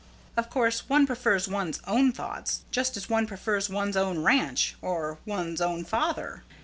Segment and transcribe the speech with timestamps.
[0.35, 5.19] Of course one prefers one's own thoughts, just as one prefers one's own ranch, or
[5.27, 6.41] one's own father."